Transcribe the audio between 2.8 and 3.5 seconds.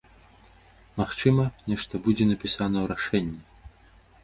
ў рашэнні.